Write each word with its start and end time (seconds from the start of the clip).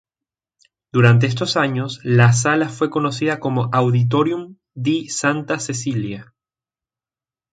Durante 0.91 1.27
estos 1.27 1.57
años, 1.57 1.99
la 2.03 2.33
sala 2.33 2.69
fue 2.69 2.89
conocida 2.89 3.39
como 3.39 3.69
Auditorium 3.71 4.57
di 4.73 5.07
Santa 5.09 5.59
Cecilia. 5.59 6.33